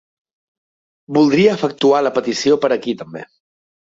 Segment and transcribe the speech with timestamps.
[1.17, 3.25] Voldria efectuar la petició per aquí també.